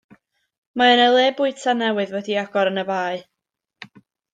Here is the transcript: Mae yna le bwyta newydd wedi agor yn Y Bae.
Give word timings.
Mae 0.81 0.93
yna 0.95 1.05
le 1.17 1.27
bwyta 1.43 1.77
newydd 1.83 2.17
wedi 2.19 2.41
agor 2.47 2.75
yn 2.75 2.87
Y 2.87 2.89
Bae. 2.93 3.25